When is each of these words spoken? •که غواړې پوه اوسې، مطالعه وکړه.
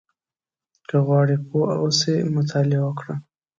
•که 0.87 0.97
غواړې 1.05 1.35
پوه 1.47 1.69
اوسې، 1.81 2.15
مطالعه 2.35 2.81
وکړه. 2.85 3.15